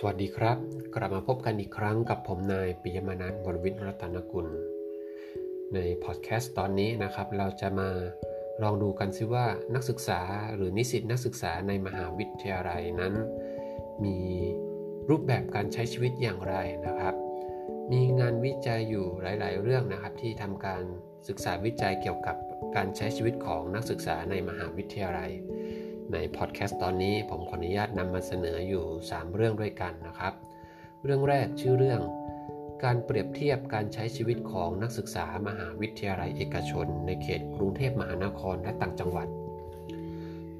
[0.00, 0.58] สวัสดีครับ
[0.94, 4.48] กลับมาพบกันอีกครั้งกับผมนายปิยมานันท์วรวิทย์รัตนกุล
[5.74, 7.88] ในพอดแคสต์ตอนนี้นะครับ เราจะมา
[8.62, 10.20] ลองดูกันซิว่านักศึกษา
[10.54, 13.14] หรือนิสิตนักศึกษาในมหาวิทยาลัยนั้น
[14.04, 14.18] มี
[15.08, 16.54] รูปแบบการใช้ชีวิตอย่างไร
[16.86, 17.14] นะครับ
[17.92, 20.82] มีงานวิจัยอยู่หลาย ๆ เรื่องนะครับ ที่ทำการ
[21.28, 22.36] ศึกษาวิจัยเกี่ยวกับ
[22.76, 25.32] การใช้ชีวิตของนักศึกษาในมหาวิทยาลัย
[26.12, 30.32] ในพอดแคสต์ตอนนี้ผมขออนุญาตนำมาเสนออยู่ 3 เรื่องด้วยกันนะครับ
[31.04, 32.00] เรื่องแรกชื่อเรื่อง
[32.84, 39.28] การเปรียบเทียบการใช้ชีวิตของนักศึกษามหาวิทยาลัยเอกชน ในเขตกรุงเทพมหานครและต่างจังหวัด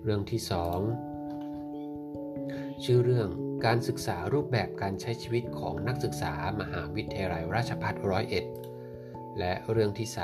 [0.03, 0.51] เรื่องที่ 2
[2.85, 3.29] ชื่อเรื่อง
[3.67, 8.45] การศึกษารูปแบบการใช้ชีวิตของนักศึกษามหาวิทยาลัยราชภัฏร้อยเอ็ด
[9.39, 10.19] และเรื่องที่ 3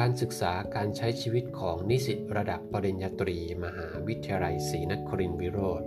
[0.04, 5.82] ารศึกษาการใช้ชีวิตของนิสิตระดับปริญญาตรี มหาวิทยาลัยศรีนครินทรวิโรธ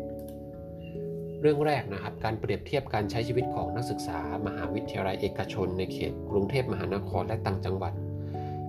[1.41, 7.93] เรื่องแรกนะครับการเปรียบเทียบการใช้ชีวิตของนักศึกษา มหาวิทยาลัยเอกชน ในเขตกรุงเทพมหานครและต่างจังหวัด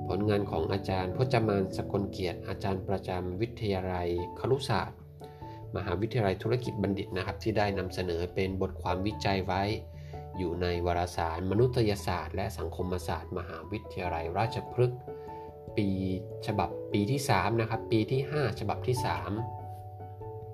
[0.08, 4.98] ผลงานของอาจารย์พจมานสกลเกียรติ อาจารย์ประจำวิทยาลัยครุศาสตร์
[5.76, 9.62] มหาวิทยาลัยธุรกิจบัณฑิตนะครับที่ได้นำเสนอเป็นบทความวิจัยไว้
[10.38, 15.00] อยู่ในวารสารมนุษยศาสตร์ และสังคมศาสตร์ มหาวิทยาลัยราชพฤกษ์
[15.76, 15.88] ปี
[16.46, 18.96] ฉบับปีที่3นะครับปีที่ 5 ฉบับที่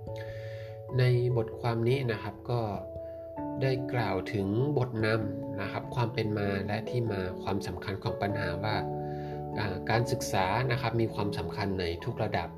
[0.09, 1.03] 3 ใน
[1.37, 2.61] บทความนี้นะครับก็
[3.63, 8.77] ได้กล่าวถึงบทนำนะครับความเป็นมาและที่มาความสำคัญของปัญหาว่า
[9.91, 12.49] การศึกษานะครับมีความสำคัญในทุกระดับ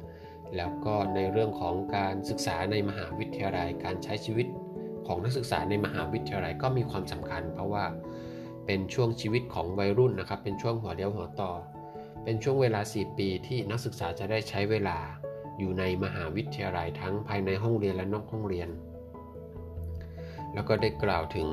[0.56, 4.46] แล้วก็ในเรื่องของการศึกษาในมหาวิทยาลัยการใช้ชีวิต
[5.06, 7.84] ของนักศึกษาในมหาวิทยาลัยก็มีความสำคัญ เพราะว่า
[8.66, 11.52] เป็นช่วงชีวิตของวัยรุ่นนะครับ เป็นช่วงหัวเดียวหัวต่อ
[12.24, 14.98] เป็นช่วงเวลา 4 ปีที่นักศึกษาจะได้ใช้เวลา
[15.58, 18.68] อยู่ในมหาวิทยาลัยทั้งภายในห้องเรียนและนอกห้องเรียน
[20.54, 21.48] แล้วก็ได้กล่าวถึง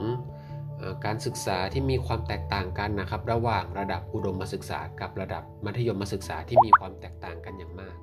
[1.05, 7.95] การศึกษาที่มีความแตกต่างกันนะครับ ระหว่างระดับอุดมศึกษากับระดับมัธยมศึกษาที่มีความแตกต่างกันอย่างมาก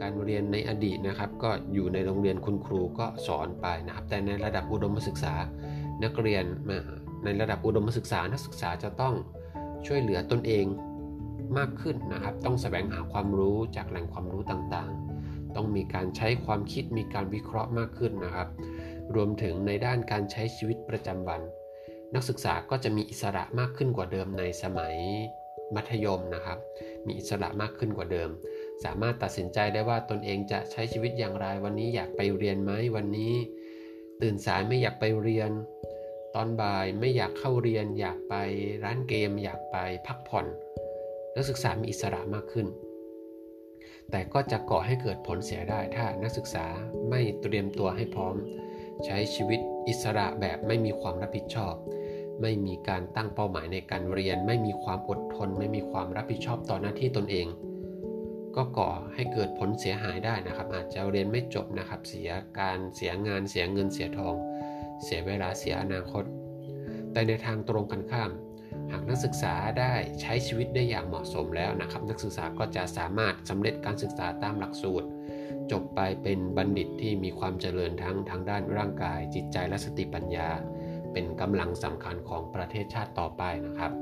[0.00, 5.34] การเรียนในอดีตนะครับ ก็อยู่ในโรงเรียนคุณครูก็สอนไปนะครับ แต่ในระดับอุดมศึกษา
[6.04, 6.44] นักเรียน
[7.24, 9.14] ในระดับอุดมศึกษานักศึกษาจะต้อง
[9.86, 10.66] ช่วยเหลือตนเอง
[11.58, 18.48] มากขึ้นนะครับ ต้องแสวงหาความรู้จากแหล่งความรู้ต่างๆ ต้องมีการใช้ความคิดมีการวิเคราะห์มากขึ้นนะครับ
[19.14, 21.40] รวมถึงในด้านการใช้ชีวิตประจำวัน
[22.14, 24.94] นักศึกษาก็จะมีอิสระมากขึ้นกว่าเดิมในสมัย
[25.74, 26.58] มัธยมนะครับ
[27.06, 28.30] มีอิสระมากขึ้นกว่าเดิม
[28.84, 33.34] สามารถตัดสินใจได้ว่าตนเองจะใช้ชีวิตอย่างไร วันนี้อยากไปเรียนไหมวันนี้
[34.22, 35.50] ตื่นสายไม่อยากไปเรียน
[36.34, 38.34] ตอนบ่ายไม่อยากเข้าเรียน อยากไป
[38.84, 40.46] ร้านเกม อยากไปพักผ่อน
[41.36, 42.66] นักศึกษามีอิสระมากขึ้น
[44.10, 46.66] แต่ก็จะก่อให้เกิดผลเสียได้ถ้านักศึกษา
[47.10, 48.36] ไม่เตรียมตัวให้พร้อม
[49.04, 51.74] ใช้ชีวิตอิสระแบบไม่มีความรับผิดชอบ
[52.42, 57.46] ไม่มีการตั้งเป้าหมายในการเรียน ไม่มีความอดทน ไม่มีความรับผิดชอบต่อหน้าที่ตนเอง
[58.58, 62.30] ก็ก่อให้เกิดผลเสียหายได้นะครับ อาจจะเรียนไม่จบนะครับ เสีย
[62.60, 64.34] การเสียงานเสียเงินเสียทอง
[65.04, 66.24] เสียเวลาเสียอนาคต
[67.12, 68.30] แต่ในทางตรงกันข้าม
[68.92, 75.08] หากนักศึกษาได้ใช้ชีวิตได้อย่างเหมาะสมแล้วนะครับ นักศึกษาก็จะสามารถสำเร็จการศึกษาตามหลักสูตร
[75.72, 80.48] จบไปเป็นบัณฑิตที่มีความเจริญทั้งทางด้านร่างกาย จิตใจและสติปัญญา
[81.12, 83.92] เป็นกำลังสำคัญของประเทศชาติต่อไปนะครับ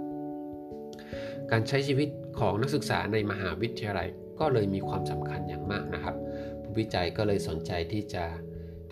[1.50, 2.08] การใช้ชีวิต
[2.38, 4.08] ของนักศึกษาในมหาวิทยาลัย
[4.40, 6.16] ก็เลยมีความสำคัญอย่างมากนะครับ
[6.62, 8.24] ผู้วิจัยก็เลยสนใจที่จะ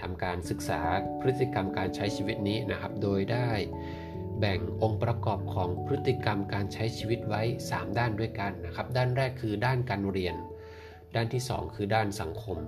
[0.01, 0.81] ทำการศึกษา
[1.21, 3.51] พฤติกรรมการใช้ชีวิตนี้นะครับ โดยได้
[4.39, 10.37] แบ่งองค์ประกอบของพฤติกรรมการใช้ชีวิตไว้ 3 ด้านด้วยกันนะครับ ด้านแรกคือด้านการเรียน
[11.15, 12.59] ด้านที่ 2 คือด้านสังคม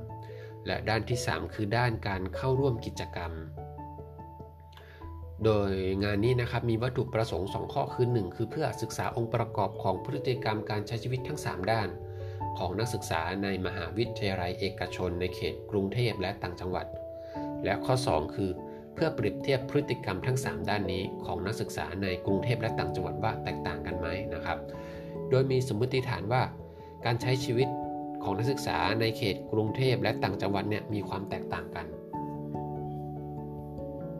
[0.66, 3.32] และด้านที่ 3 คือด้านการเข้าร่วมกิจกรรม
[5.44, 5.72] โดย
[6.04, 11.88] งานนี้นะครับมีวัตถุประสงค์ 2 ข้อคือ 1 คือเพื่อศึกษาองค์ประกอบของพฤติกรรมการใช้ชีวิตทั้ง 3 ด้าน
[12.58, 16.86] ของนักศึกษาในมหาวิทยาลัยเอกชนในเขตกรุงเทพและต่างจังหวัด
[17.64, 18.50] และข้อ 2 คือ
[18.94, 24.58] เพื่อเปรียบเทียบพฤติกรรมทั้ง 3 ด้านนี้ของนักศึกษาในกรุงเทพและต่างจังหวัดว่าแตกต่างกันไหมนะครับ
[25.30, 26.42] โดยมีสมมติฐานว่า
[27.04, 27.68] การใช้ชีวิต
[28.22, 31.86] ของนักศึกษาในเขตกรุงเทพและต่างจังหวัดเนี่ยมีความแตกต่างกัน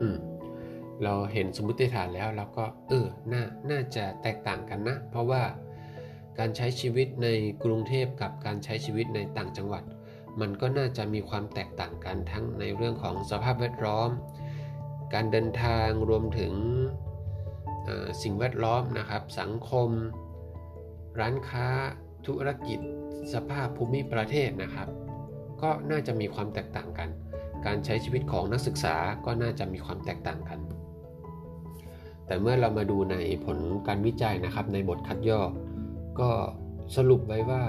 [0.01, 0.17] อืม
[1.03, 5.41] เราเห็นสมมติฐานแล้วเราก็เออน่าน่าจะแตกต่างกันนะ เพราะว่า
[6.39, 7.27] การใช้ชีวิตใน
[7.63, 9.83] กรุงเทพกับการใช้ชีวิตในต่างจังหวัด
[10.39, 14.09] มันก็น่าจะมีความแตกต่างกันทั้งในเรื่องของสภาพแวดล้อม
[15.13, 16.53] การเดินทางรวมถึง
[18.23, 19.89] สิ่งแวดล้อมนะครับ สังคม
[21.19, 21.67] ร้านค้า
[22.27, 22.79] ธุรกิจ
[23.33, 24.87] สภาพภูมิประเทศนะครับ
[25.61, 27.09] ก็น่าจะมีความแตกต่างกัน
[27.65, 28.95] การใช้ชีวิตของนักศึกษา
[29.25, 30.59] ก็น่าจะมีความแตกต่างกัน
[32.25, 33.57] แต่เมื่อเรามาดูในผล
[33.87, 35.41] การวิจัยนะครับในบทคัดย่อ
[36.19, 36.31] ก็
[36.95, 37.63] สรุปไว้ว่า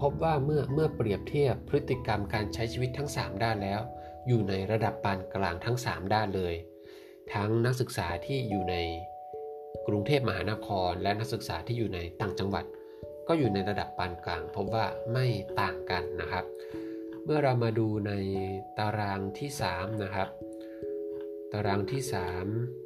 [0.00, 3.80] พบว่าเมื่อเมื่อเปรียบเทียบพฤติกรรมการใช้ชีวิตทั้ง 3 ด้านแล้ว
[4.28, 6.54] อยู่ในระดับปานกลางทั้ง 3 ด้านเลย
[7.34, 8.76] ทั้งนักศึกษาที่อยู่ใน
[9.86, 12.64] กรุงเทพมหานคร และนักศึกษาที่อยู่ในต่างจังหวัด
[13.28, 15.26] ก็อยู่ในระดับปานกลาง พบว่าไม่
[15.60, 16.44] ต่างกันนะครับ
[17.24, 18.12] เมื่อเรามาดูใน
[18.78, 20.28] ตารางที่3นะครับ
[21.52, 22.02] ตารางที่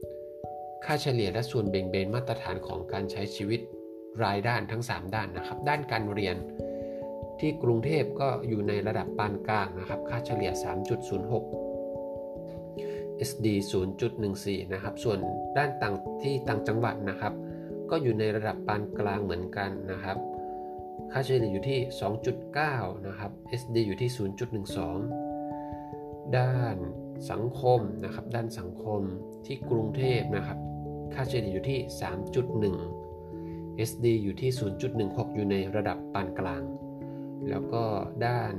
[0.00, 3.60] 3 ค่าเฉลี่ยและส่วนเบ่งเบนมาตรฐานของการใช้ชีวิต
[4.22, 6.36] รายด้านทั้ง 3 ด้านนะครับ ด้านการเรียน
[7.40, 10.60] ที่กรุงเทพก็อยู่ในระดับปานกลางนะครับ ค่าเฉลี่ย 3.06
[13.28, 13.46] SD
[14.10, 15.18] 0.14 นะครับ ส่วน
[15.58, 17.34] ด้านต่างที่ต่างจังหวัดนะครับ
[17.90, 20.16] ก็อยู่ในระดับปานกลางเหมือนกันนะครับ
[21.12, 21.78] ค่าเฉลี่ยอยู่ที่
[22.42, 23.30] 2.9 นะครับ
[23.60, 24.10] SD อยู่ที่
[25.44, 26.76] 0.12 ด้าน
[27.30, 29.00] สังคมนะครับ ด้านสังคม
[29.46, 30.58] ที่กรุงเทพนะครับ
[31.14, 31.78] ค่าเฉลี่ยอยู่ที่
[32.82, 32.93] 3.1
[33.90, 34.50] SD อยู่ที่
[34.92, 36.62] 0.16 อยู่ในระดับปานกลาง
[37.50, 37.82] แล้วก็
[38.26, 38.54] ด้าน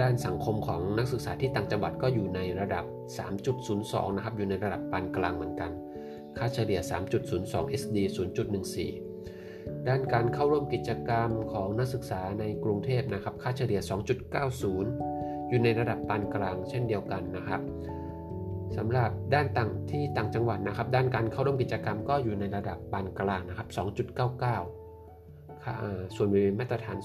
[0.00, 2.84] ด้านสังคมของนักศึกษาที่ต่างจังหวัดก็อยู่ในระดับ
[3.50, 5.70] 3.02 นะครับ อยู่ในระดับปานกลางเหมือนกัน
[6.36, 6.80] ค่าเฉลี่ย
[7.30, 7.96] 3.02 SD
[9.06, 13.80] 0.14 ด้านการเข้าร่วมกิจกรรมของนักศึกษาในกรุงเทพนะครับ ค่าเฉลี่ย
[14.64, 17.60] 2.90 อยู่ในระดับปานกลางเช่นเดียวกันนะครับ
[18.76, 23.68] สำหรับด้านต่างที่ต่างจังหวัดนะครับ ด้านการเข้าร่วมกิจกรรมก็อยู่ในระดับปานกลางนะครับ
[24.76, 26.98] 2.99ส่วนบริเวณมาตรฐาน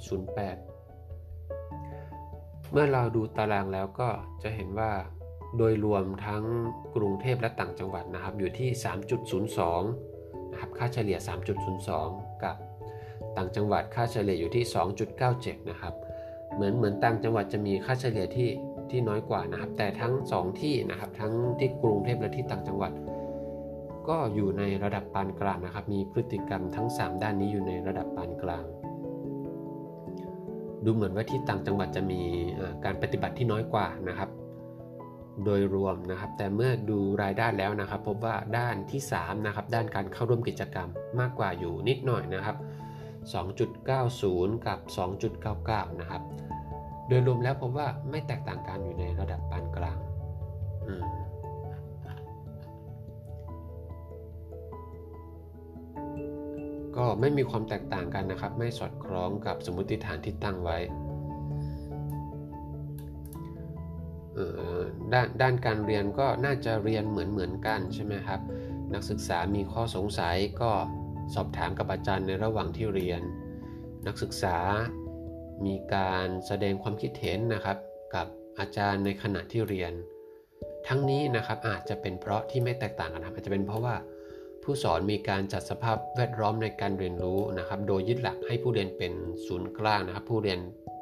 [0.00, 4.08] 0.08 เมื่อเราดูตารางแล้วก็
[4.42, 4.90] จะเห็นว่า
[5.56, 6.44] โดยรวมทั้ง
[6.96, 8.70] กรุงเทพและต่างจังหวัดนะครับ อยู่ที่
[9.40, 11.18] 3.02 นะครับ ค่าเฉลี่ย
[11.80, 12.56] 3.02 กับ
[13.36, 14.64] ต่างจังหวัดค่าเฉลี่ยอยู่ที่
[15.16, 15.94] 2.97 นะครับ
[16.54, 18.48] เหมือนเหมือนต่างจังหวัดจะมีค่าเฉลี่ยที่
[18.90, 22.92] ที่น้อยกว่านะครับ แต่ทั้ง 2 ที่นะครับ ทั้งที่กรุงเทพและที่ต่างจังหวัด
[24.08, 28.64] ก็อยู่ในระดับปานกลางนะครับ มีพฤติกรรมทั้ง 3 ด้านนี้อยู่ในระดับปานกลาง
[30.84, 32.20] ดูเหมือนว่าที่ต่างจังหวัดจะมี
[32.84, 34.30] การปฏิบัติที่น้อยกว่านะครับ
[35.44, 40.88] โดยรวมนะครับ แต่เมื่อดูรายด้านแล้วนะครับ พบว่าด้านที่3นะครับ ด้านการเข้าร่วมกิจกรรม
[41.20, 42.56] มากกว่าอยู่นิดหน่อยนะครับ
[43.36, 44.78] 2.90 กับ
[45.56, 46.22] 2.99 นะครับ
[47.08, 49.98] โดยรวมแล้วพบว่าไม่แตกต่างกันอยู่ในระดับปานกลาง
[50.86, 51.04] อืม
[56.96, 60.78] ก็ไม่มีความแตกต่างกันนะครับ ไม่สอดคล้องกับสมมติฐานที่ตั้งไว้
[65.12, 68.40] ด้านด้านการเรียนก็น่าจะเรียนเหมือนเหมือนกันใช่ไหมครับ
[68.94, 70.70] นักศึกษามีข้อสงสัยก็
[71.34, 73.22] สอบถามกับอาจารย์ในระหว่างที่เรียน
[74.06, 74.56] นักศึกษา
[75.66, 77.78] มีการแสดงความคิดเห็นนะครับ
[78.14, 78.26] กับ
[78.58, 79.92] อาจารย์ในขณะที่เรียน
[80.88, 83.96] ทั้งนี้นะครับอาจจะเป็นเพราะที่ไม่แตกต่างกันครับอาจจะเป็นเพราะว่า
[84.62, 89.12] ผู้สอนมีการจัดสภาพแวดล้อมในการเรียนรู้นะครับ โดยยึดหลักให้ผู้เรียนเป็น
[89.46, 90.58] ศูนย์กลางนะครับ ผู้เรียน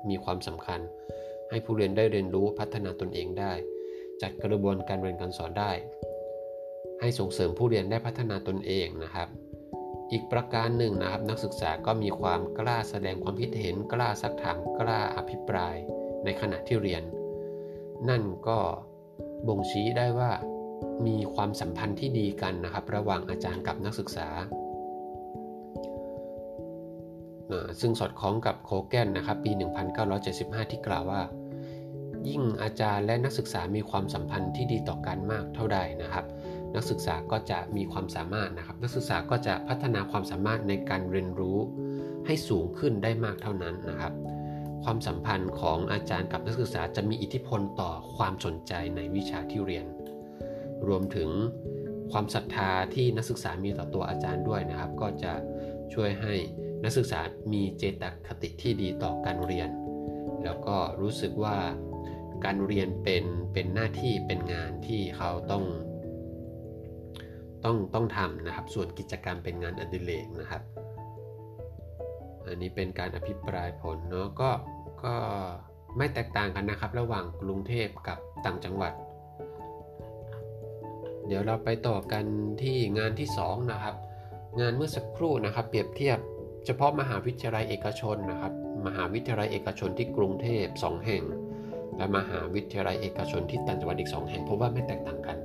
[0.08, 0.80] มีความสำคัญ
[1.50, 3.52] ให้ผู้เรียนได้เรียนรู้พัฒนาตนเองได้
[4.22, 5.72] จัดกระบวนการเรียนการสอนได้
[7.00, 9.28] ให้ส่งเสริมผู้เรียนได้พัฒนาตนเองนะครับ
[10.12, 15.76] อีกประการหนึ่งนะครับนักศึกษาก็มีความกล้าแสดงความคิดเห็นกล้าซักถามกล้าอภิปราย
[16.24, 17.02] ในขณะที่เรียน
[18.08, 18.58] นั่นก็
[19.46, 20.32] บ่งชี้ได้ว่า
[21.06, 24.28] มีความสัมพันธ์ที่ดีกันนะครับ ระหว่างอาจารย์กับนักศึกษา
[27.80, 29.50] ซึ่งสอดคล้องกับโคแกนนะครับปี
[30.10, 31.22] 1975 ที่กล่าวว่า
[32.28, 36.24] ยิ่งอาจารย์และนักศึกษามีความสัมพันธ์ที่ดีต่อกันมากเท่าใดนะครับ
[36.76, 41.58] นักศึกษาก็จะมีความสามารถนะครับ นักศึกษาก็จะพัฒนาความสามารถในการเรียนรู้
[42.26, 44.12] ให้สูงขึ้นได้มากเท่านั้นนะครับ
[44.84, 49.86] ความสัมพันธ์ของอาจารย์กับนักศึกษาจะมีอิทธิพลต่อความสนใจในวิชาที่เรียน
[50.88, 51.30] รวมถึง
[52.12, 55.32] ความศรัทธาที่นักศึกษามีต่อตัวอาจารย์ด้วยนะครับ ก็จะ
[55.94, 56.34] ช่วยให้
[56.84, 57.20] นักศึกษา
[57.52, 59.68] มีเจตคติที่ดีต่อการเรียน
[60.44, 61.56] แล้วก็รู้สึกว่า
[62.44, 65.64] การเรียนเป็นเป็นหน้าที่เป็นงานที่เขาต้อง
[67.66, 70.62] ต้องต้องทำนะครับ ส่วนกิจกรรมเป็นงานอดิเรกนะครับ
[72.46, 74.50] อันนี้เป็นการอภิปรายผลเนาะก็
[75.04, 75.14] ก็
[75.96, 78.92] ไม่แตกต่างกันนะครับ ระหว่างกรุงเทพกับต่างจังหวัด
[81.26, 82.24] เดี๋ยวเราไปต่อกัน
[82.62, 83.94] ที่งานที่ 2 นะครับ
[84.60, 86.18] งานเมื่อสักครู่นะครับ เปรียบเทียบ
[86.66, 88.52] เฉพาะมหาวิทยาลัยเอกชนนะครับ
[88.86, 91.22] มหาวิทยาลัยเอกชนที่กรุงเทพ2แห่ง
[91.96, 95.38] และมหาวิทยาลัยเอกชนที่ต่างจังหวัดอีก 2 แห่งพบว่าไม่แตกต่างกัน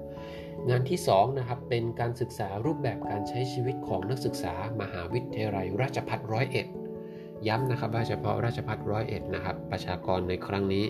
[0.70, 6.68] งานที่2นะครับเป็นการศึกษารูปแบบการใช้ชีวิตของนักศึกษามหาวิทยาลัยราชภัฏร้อยเอ็ด
[7.48, 10.86] ย้ำนะครับว่าเฉพาะราชภัฏร้อยเอ็ดนะครับประชากรในครั้งนี้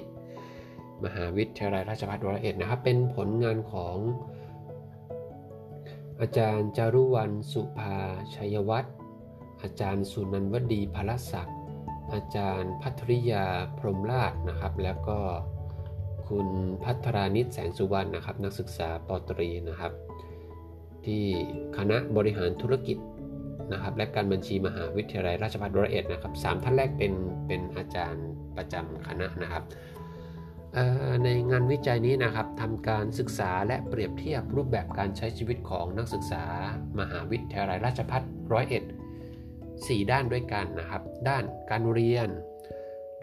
[1.04, 3.98] มหาวิทยาลัยราชภัฏร้อยเอ็ดนะครับเป็นผลงานของ
[6.22, 7.98] อาจารย์จารุวรรณสุภา
[8.36, 8.96] ชัยวัฒน์
[9.62, 11.58] อาจารย์สุนันวดีพลศักดิ์
[12.14, 13.46] อาจารย์พัทริยา
[13.78, 15.20] พรหมราชนะครับ แล้วก็
[16.30, 16.48] คุณ
[16.84, 19.92] พัทรานิตแสงสุวรรณนะครับ นักศึกษาปตรีนะครับ
[21.06, 21.24] ที่
[21.78, 22.98] คณะบริหารธุรกิจ
[23.72, 27.14] นะครับ และการบัญชีมหาวิทยาลัยราชภัฏร้อยเอ็ดนะครับสามท่านแรกเป็น
[27.48, 29.64] เป็นอาจารย์ประจำคณะนะครับ
[31.24, 36.44] ในงานวิจัยนี้นะครับทำการศึกษาและเปรียบเทียบรูปแบบการใช้ชีวิตของนักศึกษา
[37.00, 38.22] มหาวิทยาลัยราชภัฏ
[38.54, 38.84] ร้อยเอ็ด
[39.88, 42.30] สี่ด้านด้วยกันนะครับ ด้านการเรียน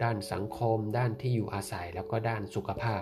[0.03, 3.01] ด้านสังคม ด้านที่อยู่อาศัยแล้วก็ด้านสุขภาพ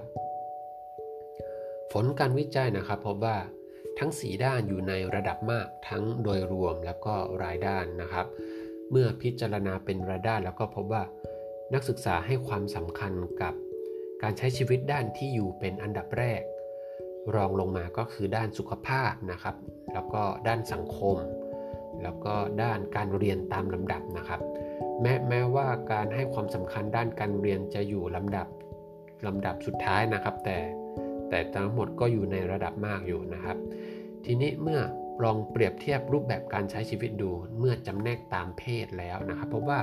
[1.91, 3.37] ผลการวิจัยนะครับพบว่า
[3.99, 8.27] ทั้ง 4 ด้านอยู่ในระดับมากทั้งโดยรวมแล้วก็รายด้านนะครับ
[8.91, 11.03] เมื่อพิจารณาเป็นรายด้านแล้วก็พบว่า
[11.73, 13.53] นักศึกษาให้ความสำคัญกับ
[14.21, 16.41] การใช้ชีวิตด้านที่อยู่เป็นอันดับแรก
[17.35, 19.55] รองลงมาก็คือด้านสุขภาพนะครับ
[19.93, 21.17] แล้วก็ด้านสังคม
[22.03, 24.41] แล้วก็ด้านการเรียนตามลำดับนะครับ
[25.01, 28.47] แม้แม้ว่าการให้ความสำคัญด้านการเรียนจะอยู่ลำดับ
[29.25, 30.57] ลำดับสุดท้ายนะครับ แต่
[31.29, 33.57] แต่ทั้งหมดก็อยู่ในระดับมากอยู่นะครับ
[34.25, 34.81] ทีนี้เมื่อ
[35.23, 39.79] ลองเปรียบเทียบรูปแบบการใช้ชีวิตดูเมื่อจำแนกตามเพศแล้วนะครับพบว่า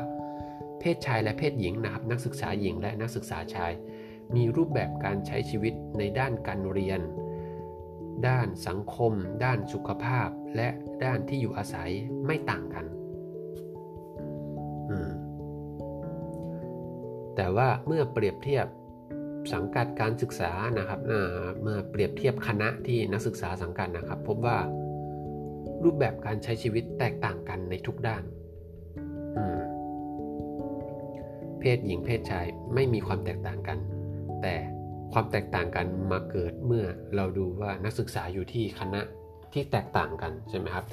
[0.81, 3.73] เพศชายและเพศหญิงนะครับ นักศึกษาหญิงและนักศึกษาชาย
[4.35, 7.01] มีรูปแบบการใช้ชีวิตในด้านการเรียน
[8.29, 9.13] ด้านสังคม
[9.45, 10.69] ด้านสุขภาพ และ
[11.05, 11.91] ด้านที่อยู่อาศัย
[12.27, 12.87] ไม่ต่างกัน
[17.37, 18.67] แต่ว่าเมื่อเปรียบเทียบ
[19.53, 21.01] สังกัดการศึกษานะครับ
[21.63, 24.59] เมื่อเปรียบเทียบคณะที่นักศึกษาสังกัดนะครับ พบว่า
[25.85, 28.23] รูปแบบการใช้ชีวิตแตกต่างกันในทุกด้าน
[31.61, 33.79] เพศหญิงเพศชายไม่มีความแตกต่างกัน
[34.43, 34.55] แต่
[35.13, 36.87] ความแตกต่างกันมาเกิดเมื่อ
[37.17, 39.01] เราดูว่านักศึกษาอยู่ที่คณะ
[39.53, 40.85] ที่แตกต่างกันใช่ไหมครับ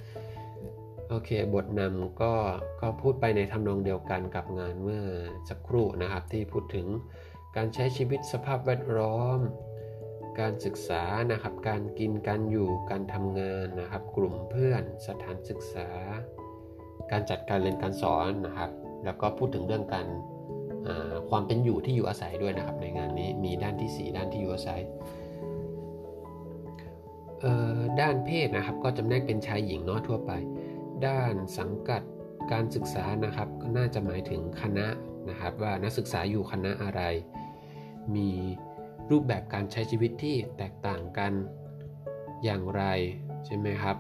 [1.14, 2.34] โอเค บทนำก็
[2.82, 5.04] ก็พูดไปในทำนองเดียวกันกับงานเมื่อ
[5.50, 6.88] สักครู่นะครับที่พูดถึง
[7.56, 9.40] การใช้ชีวิตสภาพแวดล้อม
[10.40, 15.90] การศึกษานะครับ การกินการอยู่การทำงานนะครับ กลุ่มเพื่อนสถานศึกษา
[17.12, 18.72] การจัดการเรียนการสอนนะครับ
[19.06, 20.08] แล้วก็พูดถึงเรื่องการ
[21.30, 24.82] ความเป็นอยู่ที่อยู่อาศัยด้วยนะครับ ในงานนี้มีด้านที่ 4 ด้านที่อยู่อาศัย
[28.02, 30.34] ด้านเพศนะครับก็จำแนกเป็นชายหญิงเนาะทั่วไป
[31.08, 32.02] ด้านสังกัด
[32.52, 34.88] การศึกษานะครับ ก็น่าจะหมายถึงคณะ
[35.30, 37.02] นะครับ ว่านักศึกษาอยู่คณะอะไร
[38.16, 38.30] มี
[39.10, 41.34] รูปแบบการใช้ชีวิตที่แตกต่างกัน
[42.44, 42.84] อย่างไร
[43.46, 43.98] ใช่ไหมครับ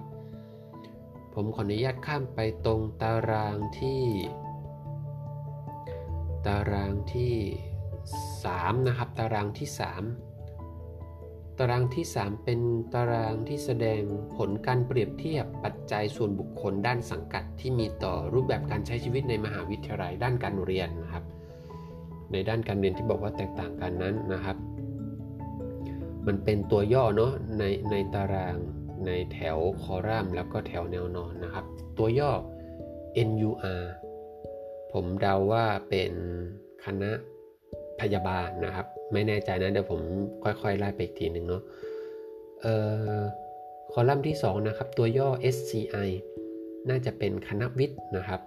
[1.34, 4.03] ผมขออนุญาตข้ามไปตรงตารางที่
[6.46, 7.36] ตารางที่
[8.13, 10.30] 3 นะครับ ตารางที่ 3
[11.60, 12.60] ตารางที่ 3 เป็น
[12.93, 14.01] ตารางที่แสดง
[14.36, 21.24] ผลการเปรียบเทียบปัจจัยส่วนบุคคลด้านสังกัดที่มีต่อรูปแบบการใช้ชีวิตในมหาวิทยาลัยด้านการเรียนนะครับ
[22.31, 24.58] ในด้านการเรียนที่บอกว่าแตกต่างกันนั้นนะครับ
[26.27, 28.55] มันเป็นตัวย่อเนาะในในตาราง
[29.05, 31.65] ในแถวคอลัมน์แล้วก็แถวแนวนอนนะครับ
[31.98, 32.31] ตัวย่อ
[33.29, 33.84] NUR
[34.91, 36.13] ผมเดาว่าเป็น
[36.86, 37.12] คณะ
[38.01, 40.01] พยาบาลนะครับ ไม่แน่ใจนะเดี๋ยวผม
[40.43, 41.62] ค่อยๆไล่ไปอีกทีหนึ่งเนาะ
[42.62, 42.75] เอ่
[43.20, 43.22] อ
[43.91, 46.10] คอลัมน์ที่ 2 นะครับ ตัวย่อ SCI
[46.89, 48.41] น่าจะเป็นคณะวิทย์นะครับ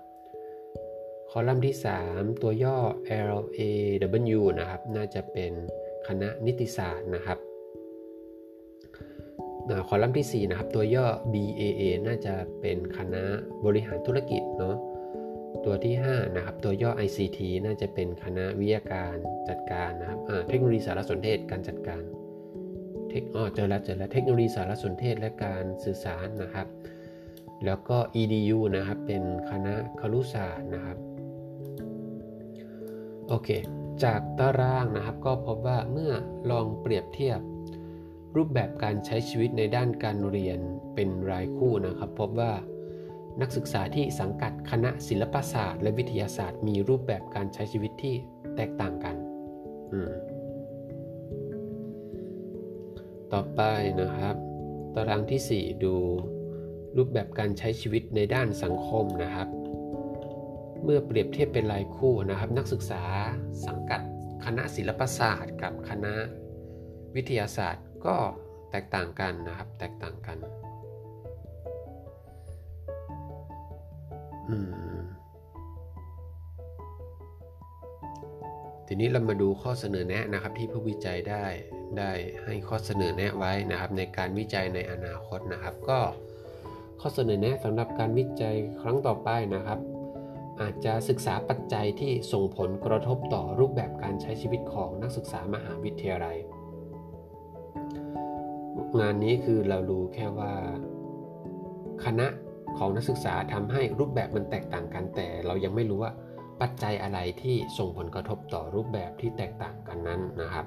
[1.30, 1.76] คอลัมน์ที่
[2.08, 2.76] 3 ตัวย่อ
[3.28, 5.52] LAW นะครับ น่าจะเป็น
[6.08, 7.38] คณะนิติศาสตร์นะครับ
[9.88, 13.23] คอลัมน์ที่ 4 นะครับ ตัวย่อ BAA น่าจะเป็นคณะ
[13.64, 14.76] บริหารธุรกิจเนาะ
[15.64, 19.16] ตัวที่5นะครับตัวย่อ ICT น่าจะเป็นคณะวิทยาการ
[19.49, 20.18] จัดการนะครับ
[20.49, 22.02] เทคโนโลยีสารสนเทศการจัดการ
[23.08, 26.66] เทคอ๋อเจอแล้วเจอแล้วเทคโนโลยีสารสนเทศและการสื่อสารนะครับ
[27.64, 30.99] แล้วก็ EDU นะครับเป็นคณะครุศาสตร์นะครับ
[33.28, 33.49] โอเค
[34.04, 36.12] จากตารางนะครับก็พบว่าเมื่อ
[36.50, 37.40] ลองเปรียบเทียบ
[38.37, 40.58] รูปแบบการใช้ชีวิตในด้านการเรียน
[40.94, 42.52] เป็นรายคู่นะครับ พบว่า
[43.40, 48.14] นักศึกษาที่สังกัดคณะศิลปศาสตร์ และวิทยาศาสตร์ มีรูปแบบการใช้ชีวิตที่
[48.56, 49.16] แตกต่างกัน
[53.32, 53.60] ต่อไป
[54.00, 54.36] นะครับ
[54.94, 55.94] ตารางที่ 4 ดู
[56.96, 59.48] รูปแบบการใช้ชีวิตในด้านสังคมนะครับ
[60.84, 63.02] เมื่อเปรียบเทียบเป็นรายคู่นะครับ นักศึกษา
[63.66, 64.00] สังกัด
[64.44, 66.14] คณะศิลปศาสตร์ กับคณะ
[67.16, 68.16] วิทยาศาสตร์ก็
[68.70, 70.38] แตกต่างกันนะครับ แตกต่างกัน
[78.86, 81.44] ทีนี้เรามาดูข้อเสนอแนะนะครับที่ผู้วิจัยได้
[81.98, 82.10] ได้
[82.44, 85.98] ให้ข้อเสนอแนะไว้นะครับ ในการวิจัยในอนาคตนะครับ ก็
[87.00, 89.78] ข้อเสนอแนะสำหรับการวิจัยครั้งต่อไปนะครับ
[90.60, 96.38] อาจจะศึกษาปัจจัยที่ส่งผลกระทบต่อรูปแบบการใช้ชีวิตของนักศึกษามหาวิทยาลัย
[99.00, 100.52] งานนี้คือเรารู้แค่ว่า
[102.04, 102.26] คณะ
[102.78, 106.12] ของนักศึกษาทำให้รูปแบบมันแตกต่างกัน แต่เรายังไม่รู้ว่า
[106.60, 110.66] ปัจจัยอะไรที่ส่งผลกระทบต่อรูปแบบที่แตกต่างกันนั้นนะครับ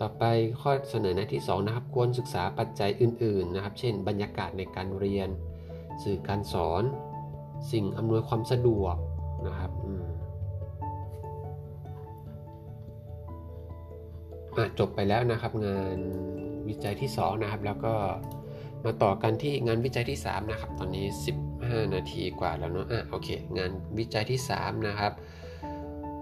[0.00, 0.24] ต่อไป
[0.60, 5.28] ข้อเสนอแนะที่2นะครับควรศึกษาปัจจัยอื่นๆนะครับ เช่น บรรยากาศในการเรียน
[6.02, 6.82] สื่อการสอน
[7.72, 8.96] สิ่งอำนวยความสะดวก
[9.46, 9.70] นะครับ
[14.78, 15.98] จบไปแล้วนะครับงาน
[16.68, 17.94] วิจัยที่ 2 นะครับ แล้วก็
[18.84, 21.06] มาต่อกันที่งานวิจัยที่ 3 นะครับ ตอนนี้
[21.48, 23.28] 15 นาทีกว่าแล้วเนาะอะโอเค
[23.58, 25.12] งานวิจัยที่ 3 นะครับ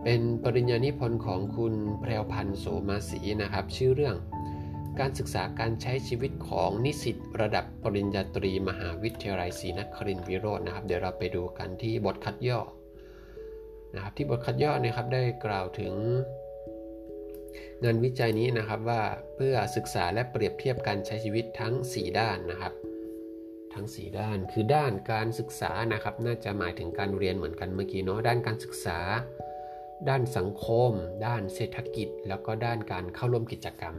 [0.04, 4.16] เป็นปริญญานิพนธ์ของคุณแพรวพันธ์โสมาศรีนะครับ ชื่อเรื่อง
[5.00, 12.61] การศึกษาการใช้ชีวิตของนิสิตระดับปริญญาตรีมหาวิทยาลัยศรีนครินทรวิโรจน์นะครับ เดี๋ยวเราไปดูกันที่บทคัดย่อ
[13.94, 15.94] นะครับที่บทคัดย่อนะครับได้กล่าวถึง
[17.85, 19.03] งานวิจัยนี้นะครับว่า
[19.35, 22.73] เพื่อศึกษาและเปรียบเทียบการใช้ชีวิตทั้ง 4 ด้านนะครับ
[23.75, 28.99] ทั้ง 4 ด้านคือด้านการศึกษานะครับ น่าจะหมายถึงการเรียนเหมือนกันเมื่อกี้เนาะด้านการศึกษา
[30.09, 30.93] ด้านสังคม
[31.26, 33.95] ด้านเศรษฐกิจ แล้วก็ด้านการเข้าร่วมกิจกรรม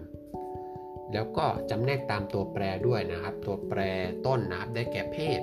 [1.13, 3.80] แล้วก็จำแนกตามตัวแปรด้วยนะครับ ตัวแปร
[4.25, 5.42] ต้นนะครับได้แก่เพศ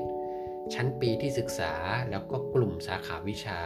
[0.75, 1.73] ชั้นปีที่ศึกษา
[2.11, 3.59] แล้วก็กลุ่มสาขาวิชา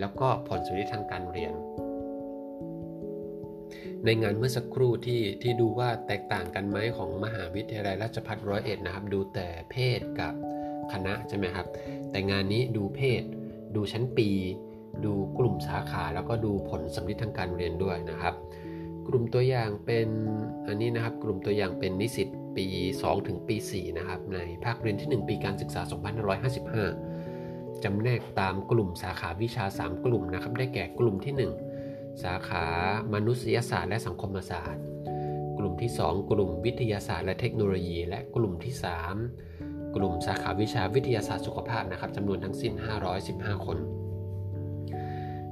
[0.00, 1.54] แล้วก็ผลสุริทางการเรียน
[4.04, 10.34] ในงานเมื่อสักครู่ที่ที่ดูว่าแตกต่างกันไหมของมหาวิทยาลัยราชภัฏร้อยเอ็ดนะครับ ดูแต่เพศกับ
[10.92, 11.66] คณะใช่ไหมครับ
[12.10, 13.22] แต่งานนี้ดูเพศ
[13.74, 14.28] ดูชั้นปี
[15.04, 18.34] ดูกลุ่มสาขาแล้วก็ดูผลสำลิดทางการเรียนด้วยนะครับ
[19.08, 20.08] กลุ่มตัวอย่างเป็น
[20.66, 25.82] อันนี้นะครับ กลุ่มตัวอย่างเป็นนิสิตปี 2 ถึงปี 4 นะครับ ในภาคเรียนที่ 1 ปีการศึกษา
[27.02, 31.69] 2555จำแนกตามกลุ่มสาขาวิชา 3 กลุ่มนะครับ ได้แก่กลุ่มที่ 1
[32.24, 32.64] สาขา
[33.14, 34.84] มนุษยศาสตร์และสังคมศาสตร์
[35.58, 38.74] กลุ่มที่ 2 กลุ่มวิทยาศาสตร์และเทคโนโลยี และกลุ่มที่
[39.34, 42.72] 3 กลุ่มสาขาวิชาวิทยาศาสตร์สุขภาพนะครับจำนวนทั้งสิ้น
[43.20, 43.78] 515 คน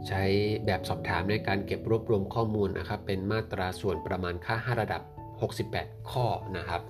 [0.06, 0.22] ใช้
[0.66, 5.02] แบบสอบถามในการเก็บรวบรวมข้อมูลนะครับ เป็นมาตราส่วนประมาณค่า 5 ระดับ
[5.56, 6.82] 68 ข้อนะครับ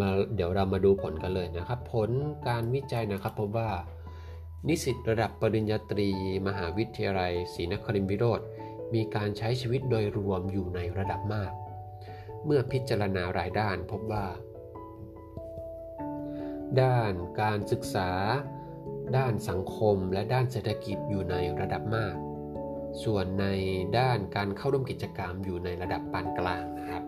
[0.00, 2.10] มาเดี๋ยวเรามาดูผลกันเลยนะครับ ผล
[2.48, 3.70] การวิจัยนะครับพบว่า
[4.68, 6.08] นิสิตระดับปริญญาตรี
[6.46, 8.40] มหาวิทยาลัยศรีนครินทรวิโรธ
[8.94, 11.52] มีการใช้ชีวิตโดยรวมอยู่ในระดับมาก
[12.44, 14.26] เมื่อพิจารณารายด้านพบว่า
[16.82, 18.10] ด้านการศึกษา
[19.16, 22.16] ด้านสังคมและด้านเศรษฐกิจอยู่ในระดับมาก
[23.04, 23.46] ส่วนใน
[23.98, 27.02] ด้านการเข้าร่วมกิจกรรมอยู่ในระดับปานกลางนะครับ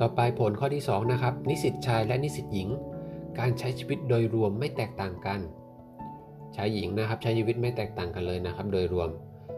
[0.00, 2.68] ต่อไปผลข้อที่2นะครับนิสิตชายและนิสิตหญิง
[3.38, 5.40] การใช้ชีวิตโดยรวมไม่แตกต่างกัน
[6.56, 9.10] ชายหญิงนะครับใช้ชีวิตไม่แตกต่างกันเลยนะครับ โดยรวม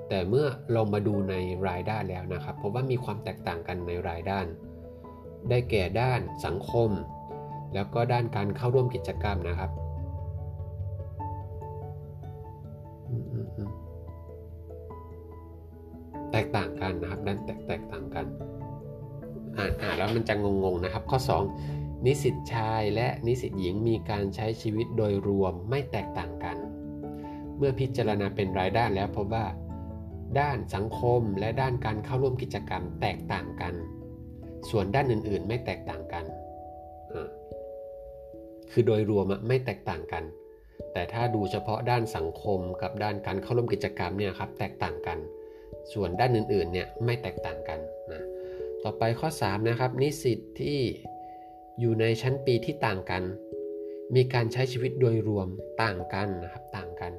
[0.08, 1.34] แต่เมื่อลงมาดูใน
[1.68, 4.46] รายด้านแล้วนะครับพบว่ามีความแตกต่างกันในรายด้าน
[5.50, 6.90] ได้แก่ด้านสังคม
[7.74, 9.70] แล้วก็ด้านการเข้าร่วมกิจกรรมนะครับ
[16.32, 18.26] แตกต่างกันนะครับด้านแตกแตกต่างกัน
[19.58, 26.56] อ่านอ่านแล้วมันจะงงๆนะครับ ข้อ 2 นิสิตชายและนิสิตหญิงมีการใช้ชีวิตโดยรวมไม่แตกต่างกัน
[27.56, 29.46] เมื่อพิจารณาเป็นรายด้านแล้วพบว่า
[30.40, 33.74] ด้านสังคมและด้านการเข้าร่วมกิจกรรมแตกต่างกัน
[34.70, 36.24] ส่วนด้านอื่นๆ ไม่แตกต่างกัน
[38.70, 40.24] คือโดยรวมไม่แตกต่างกัน
[40.92, 45.18] แต่ถ้าดูเฉพาะด้านสังคมกับด้านการเข้าร่วมกิจกรรมเนี่ยครับแตกต่างกัน
[45.92, 47.80] ส่วนด้านอื่นๆเนี่ยไม่แตกต่างกัน
[48.12, 48.22] นะ
[48.82, 50.78] ต่อไปข้อ3นะครับนิสิตที่
[51.80, 53.22] อยู่ในชั้นปีที่ต่างกัน
[54.14, 55.48] มีการใช้ชีวิตโดยรวม
[55.82, 57.12] ต่างกันนะครับต่างกัน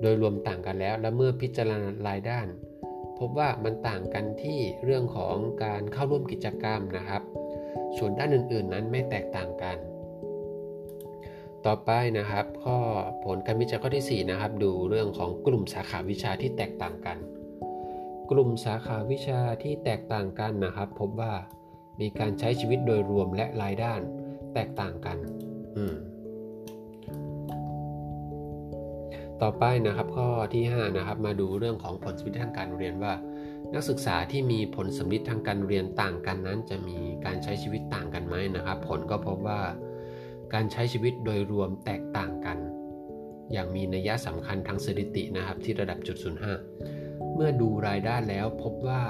[0.00, 2.48] โดยรวมต่างกันแล้ว และเมื่อพิจารณารายด้าน
[3.18, 7.22] พบว่ามันต่างกันที่เรื่องของการเข้าร่วมกิจกรรมนะครับ
[7.96, 9.76] ส่วนด้านอื่น ๆ นั้นไม่แตกต่างกัน
[11.66, 12.78] ต่อไปนะครับ ข้อ
[13.24, 17.18] ผลการวิจัยข้อที่ 4 นะครับ ดูเรื่องของกลุ่มสาขาวิชาที่แตกต่างกัน
[18.30, 21.32] กลุ่มสาขาวิชาที่แตกต่างกันนะครับ พบว่า
[22.00, 24.00] มีการใช้ชีวิตโดยรวมและรายด้าน
[24.54, 25.18] แตกต่างกัน
[29.42, 33.14] ต่อไปนะครับข้อที่5นะครับมาดูเรื่องของผลสำลิดทางการเรียนว่า
[33.74, 39.60] นักศึกษาที่มีผลสำลิดทางการเรียนต่างกันนั้น จะมีการใช้ชีวิตต่างกันไหมนะครับ ผลก็พบว่า
[40.54, 42.58] การใช้ชีวิตโดยรวมแตกต่างกัน
[43.52, 46.16] อย่างมีนัยสำคัญทางสถิตินะครับที่ระดับจุด
[46.76, 49.02] 05เมื่อดูรายด้านแล้วพบว่า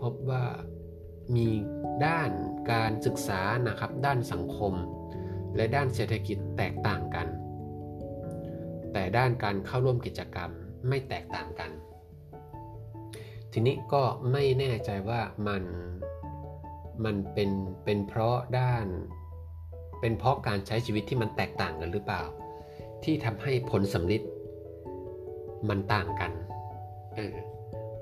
[0.00, 0.42] พบว่า
[1.36, 1.48] มี
[2.06, 2.30] ด้าน
[2.72, 4.74] การศึกษานะครับ ด้านสังคม
[5.56, 7.28] และด้านเศรษฐกิจแตกต่างกัน
[8.92, 10.50] แต่ด้านการเข้าร่วมกิจกรรม
[10.88, 11.70] ไม่แตกต่างกัน
[13.52, 15.62] ทีนี้ก็ไม่แน่ใจว่ามัน
[17.04, 17.50] มันเป็น
[17.84, 18.86] เป็นเพราะด้าน
[20.00, 22.22] เป็นเพราะการใช้ชีวิตที่มันแตกต่างกันหรือเปล่า
[23.04, 24.22] ที่ทำให้ผลสำลิด
[25.68, 26.32] มันต่างกัน
[27.16, 27.36] เออ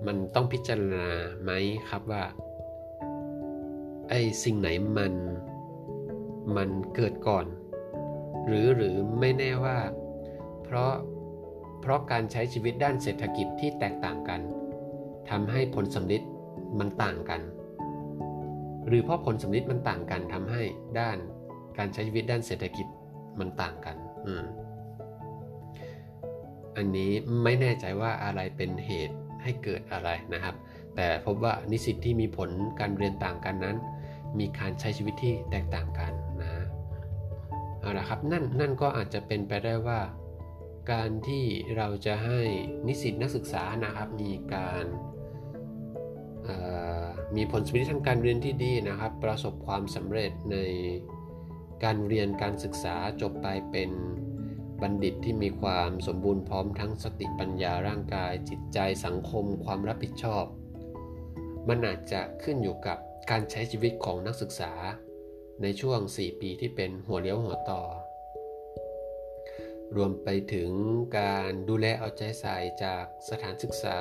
[0.07, 1.07] มันต้องพิจารณา
[1.43, 1.51] ไหม
[1.89, 2.23] ครับว่า
[4.09, 5.15] ไอ้สิ่งไหนมัน
[6.57, 7.47] มันเกิดก่อน
[8.47, 9.79] หรือหรือไม่แน่ว่า
[10.65, 10.93] เพราะ
[11.81, 14.41] เพราะการใช้ชีวิตด้านเศรษฐกิจที่แตกต่างกัน
[15.31, 16.23] ทำให้ผลสำลิด
[16.79, 17.41] มันต่างกัน
[18.87, 20.63] หรือเพราะผลสำลิดมันต่างกันทำให้
[21.01, 21.19] ด้าน
[21.79, 22.87] การใช้ชีวิตด้านเศรษฐกิจ
[23.39, 24.45] มันต่างกันอืม
[26.77, 30.55] อันนี้ไม่แน่ใจว่าอะไรเป็นเหตุให้เกิดอะไรนะครับ
[30.97, 33.77] แต่พบว่านิสิตที่มีผลการเรียนต่างกันนั้น
[34.39, 36.13] มีการใช้ชีวิตที่แตกต่างกัน
[36.43, 36.53] นะ
[37.81, 40.01] เอาละครับนั่นนั่นก็อาจจะเป็นไปได้ว่า
[40.93, 41.45] การที่
[41.77, 42.41] เราจะให้
[42.87, 44.85] นิสิตนักศึกษานะครับมีการ
[47.37, 50.57] มีผลสำเร็จทางการเรียนที่ดีนะครับ ประสบความสำเร็จใน
[51.85, 53.91] การเรียนการศึกษาจบไปเป็น
[54.83, 60.45] บัณฑิตที่มีความสมบูรณ์พร้อมทั้งสติปัญญาร่างกายจิตใจสังคมความรับผิดชอบ
[61.69, 62.99] มันอาจจะขึ้นอยู่กับ
[63.31, 64.73] การใช้ชีวิตของนักศึกษา
[65.63, 67.83] ในช่วง 4 ปีที่เป็นหัวเลี้ยวหัวต่อ
[69.97, 70.71] รวมไปถึง
[71.19, 73.99] การดูแลเอาใจใส่จากสถานศึกษา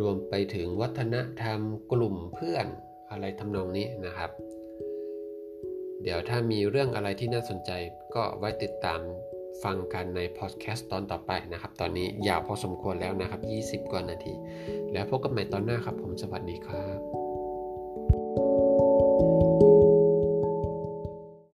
[0.00, 1.60] รวมไปถึงวัฒนธรรม
[1.92, 2.66] กลุ่มเพื่อน
[3.10, 4.30] อะไรทำนองนี้นะครับ
[6.02, 7.70] เดี๋ยวถ้ามีเรื่องอะไรที่น่าสนใจ
[8.14, 9.00] ก็ไว้ติดตาม
[9.62, 14.34] ฟังกันในพอดแคสต์ตอนต่อไปนะครับ ตอนนี้ยาวพอสมควรแล้วนะครับ 20 กว่านาที
[14.92, 17.23] แล้วพบกันใหม่ตอนหน้าครับผมสวัสดีครับ